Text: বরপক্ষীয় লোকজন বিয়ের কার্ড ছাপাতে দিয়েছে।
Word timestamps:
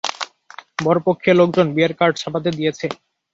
বরপক্ষীয় 0.79 1.35
লোকজন 1.39 1.67
বিয়ের 1.75 1.93
কার্ড 1.99 2.13
ছাপাতে 2.17 2.49
দিয়েছে। 2.57 2.85